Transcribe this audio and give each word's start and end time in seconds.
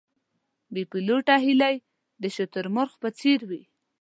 بې 0.73 0.83
الوته 0.95 1.35
هیلۍ 1.45 1.75
د 2.21 2.23
شتر 2.35 2.65
مرغ 2.75 2.93
په 3.01 3.09
څېر 3.19 3.39
وې. 3.49 3.61